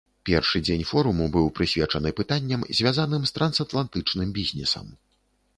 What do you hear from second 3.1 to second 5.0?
з трансатлантычным бізнесам.